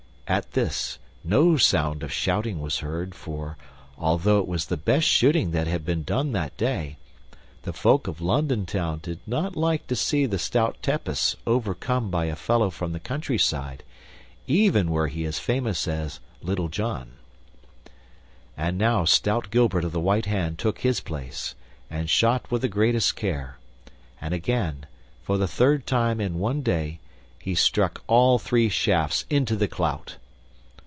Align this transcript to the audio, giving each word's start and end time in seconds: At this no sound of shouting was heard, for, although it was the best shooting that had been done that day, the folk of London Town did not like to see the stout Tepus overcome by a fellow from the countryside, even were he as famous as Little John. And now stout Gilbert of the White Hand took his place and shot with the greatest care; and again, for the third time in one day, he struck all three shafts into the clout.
At 0.33 0.53
this 0.53 0.97
no 1.25 1.57
sound 1.57 2.03
of 2.03 2.09
shouting 2.13 2.61
was 2.61 2.79
heard, 2.79 3.13
for, 3.13 3.57
although 3.97 4.39
it 4.39 4.47
was 4.47 4.67
the 4.67 4.77
best 4.77 5.05
shooting 5.05 5.51
that 5.51 5.67
had 5.67 5.83
been 5.83 6.03
done 6.03 6.31
that 6.31 6.55
day, 6.55 6.95
the 7.63 7.73
folk 7.73 8.07
of 8.07 8.21
London 8.21 8.65
Town 8.65 9.01
did 9.03 9.19
not 9.27 9.57
like 9.57 9.87
to 9.87 9.95
see 9.97 10.25
the 10.25 10.39
stout 10.39 10.77
Tepus 10.81 11.35
overcome 11.45 12.09
by 12.09 12.27
a 12.27 12.37
fellow 12.37 12.69
from 12.69 12.93
the 12.93 12.99
countryside, 13.01 13.83
even 14.47 14.89
were 14.89 15.09
he 15.09 15.25
as 15.25 15.37
famous 15.37 15.85
as 15.85 16.21
Little 16.41 16.69
John. 16.69 17.15
And 18.55 18.77
now 18.77 19.03
stout 19.03 19.51
Gilbert 19.51 19.83
of 19.83 19.91
the 19.91 19.99
White 19.99 20.27
Hand 20.27 20.57
took 20.57 20.79
his 20.79 21.01
place 21.01 21.55
and 21.89 22.09
shot 22.09 22.49
with 22.49 22.61
the 22.61 22.69
greatest 22.69 23.17
care; 23.17 23.57
and 24.21 24.33
again, 24.33 24.85
for 25.23 25.37
the 25.37 25.45
third 25.45 25.85
time 25.85 26.21
in 26.21 26.39
one 26.39 26.61
day, 26.61 26.99
he 27.37 27.53
struck 27.53 28.01
all 28.07 28.39
three 28.39 28.69
shafts 28.69 29.25
into 29.29 29.57
the 29.57 29.67
clout. 29.67 30.15